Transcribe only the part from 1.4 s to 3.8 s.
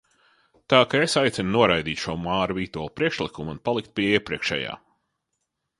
noraidīt šo Māra Vītola priekšlikumu un